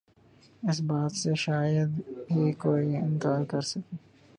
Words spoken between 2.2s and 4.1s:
ہی کوئی انکار کرسکے